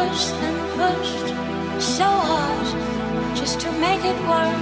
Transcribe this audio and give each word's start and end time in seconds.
pushed 0.00 0.32
and 0.48 0.58
pushed 0.78 1.28
so 1.98 2.08
hard 2.28 3.36
just 3.36 3.60
to 3.60 3.70
make 3.72 4.02
it 4.12 4.18
work. 4.32 4.60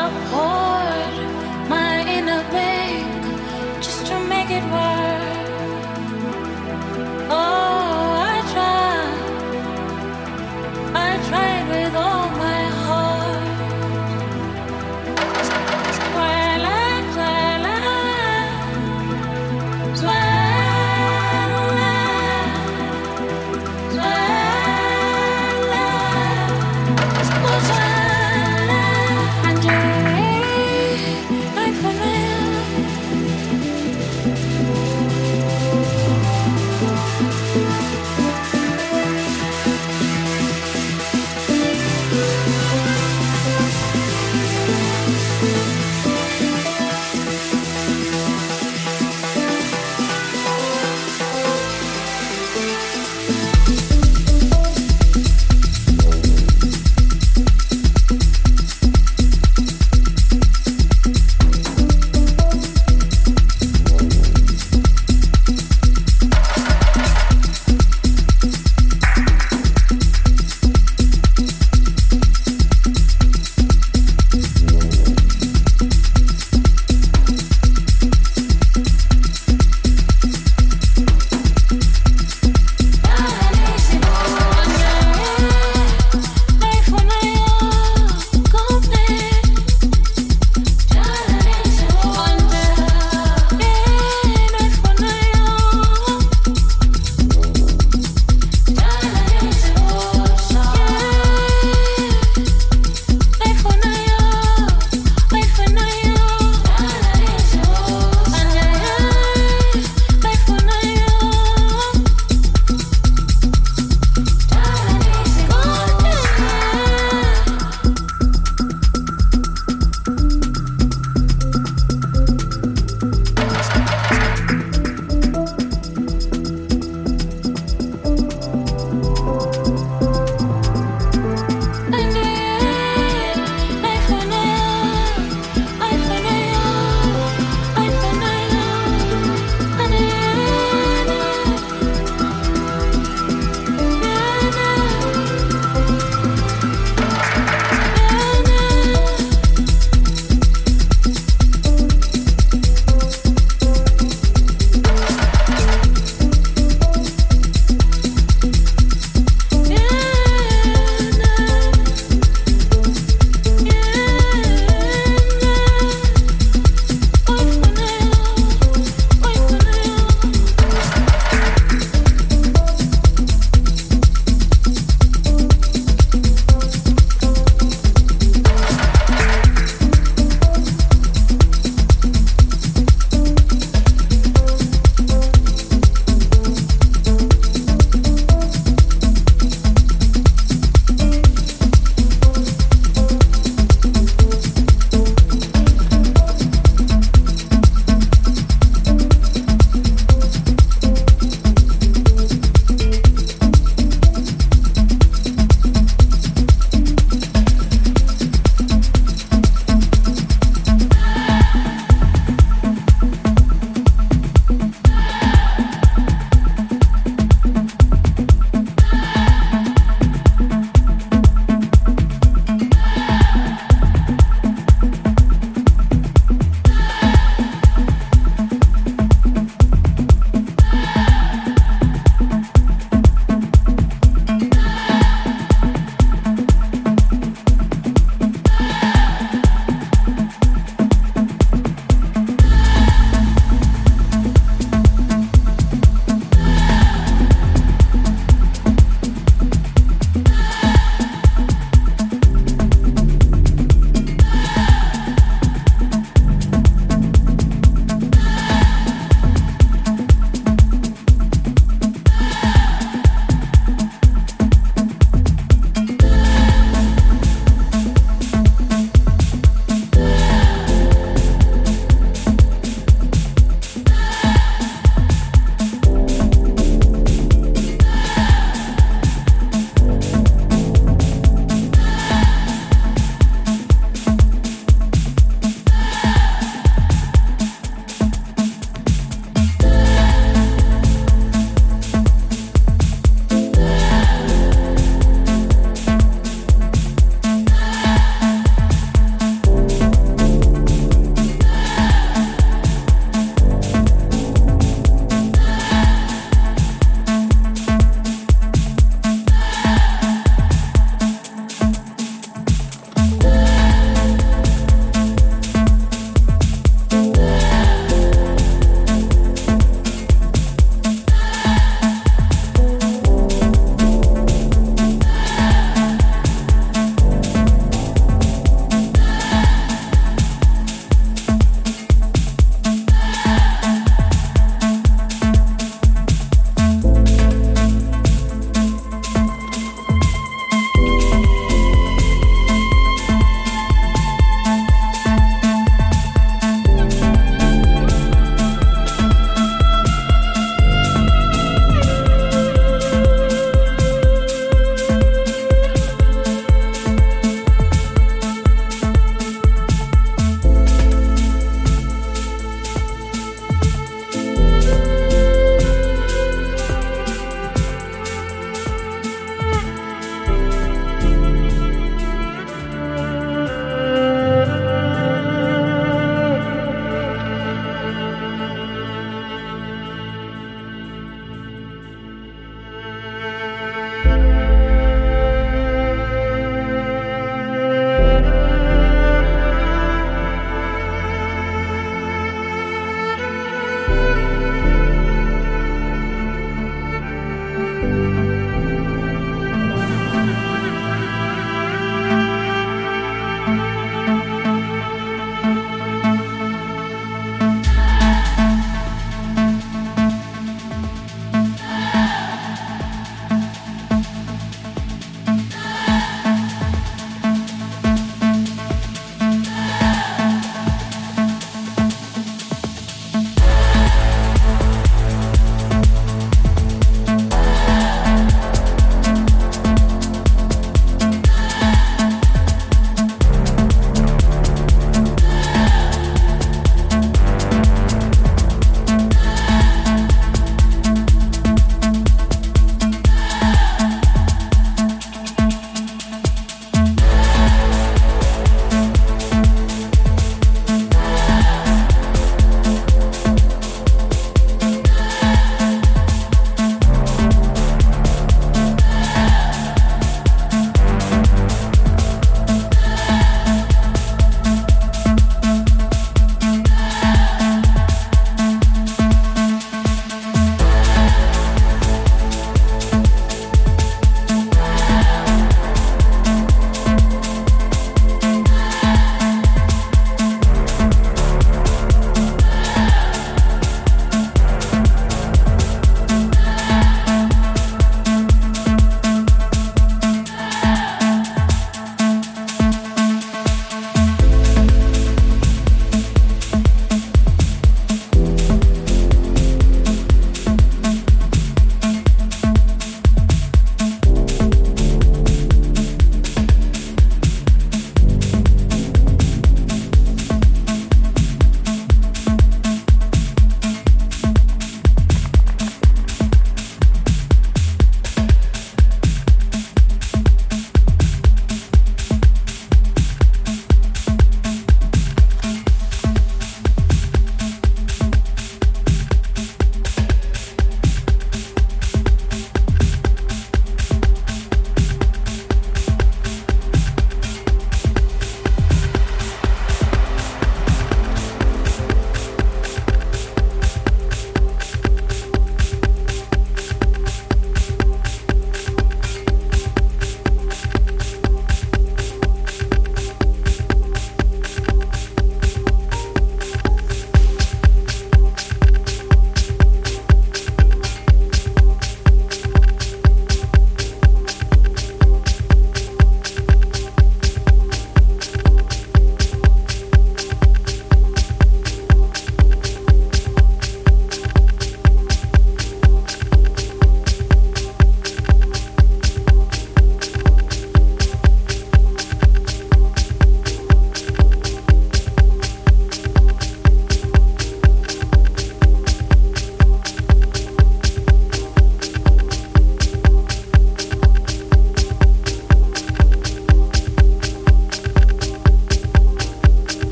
I 0.00 0.02